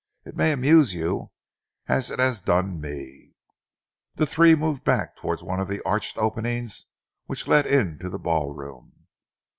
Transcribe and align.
It 0.25 0.35
may 0.35 0.51
amuse 0.51 0.95
you 0.95 1.29
as 1.85 2.09
it 2.09 2.17
has 2.17 2.41
done 2.41 2.81
me." 2.81 3.35
The 4.15 4.25
three 4.25 4.55
moved 4.55 4.83
back 4.83 5.15
towards 5.15 5.43
one 5.43 5.59
of 5.59 5.67
the 5.67 5.79
arched 5.85 6.17
openings 6.17 6.87
which 7.27 7.47
led 7.47 7.67
into 7.67 8.09
the 8.09 8.17
ballroom. 8.17 9.05